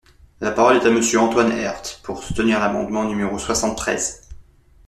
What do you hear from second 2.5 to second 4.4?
l’amendement numéro soixante-treize.